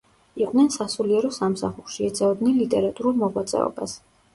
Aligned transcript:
იყვნენ 0.45 0.71
სასულიერო 0.75 1.31
სამსახურში, 1.37 2.03
ეწეოდნენ 2.11 2.59
ლიტერატურულ 2.67 3.23
მოღვაწეობას. 3.25 4.01